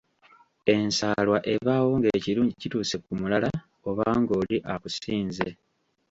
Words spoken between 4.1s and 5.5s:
ng'oli akusinze